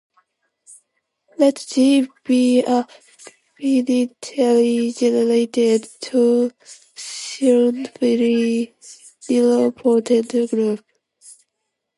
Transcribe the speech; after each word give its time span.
Let 1.37 1.63
"G" 1.69 2.09
be 2.25 2.63
a 2.63 2.87
finitely 3.61 4.97
generated 4.97 5.83
torsionfree 6.03 8.73
nilpotent 9.29 10.49
group. 10.49 10.83